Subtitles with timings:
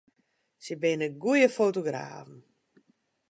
[0.63, 2.35] Sy binne goede fotografen.